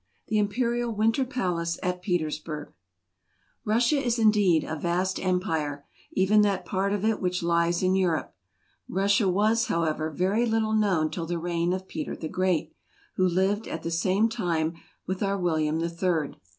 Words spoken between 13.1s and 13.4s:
who